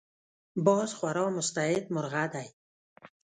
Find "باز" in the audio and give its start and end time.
0.65-0.89